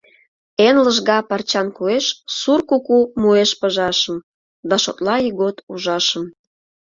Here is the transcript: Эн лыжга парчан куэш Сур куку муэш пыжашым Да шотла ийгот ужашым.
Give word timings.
Эн 0.67 0.75
лыжга 0.85 1.17
парчан 1.29 1.67
куэш 1.77 2.05
Сур 2.37 2.61
куку 2.69 2.97
муэш 3.21 3.51
пыжашым 3.59 4.17
Да 4.69 4.75
шотла 4.83 5.15
ийгот 5.27 5.57
ужашым. 5.71 6.25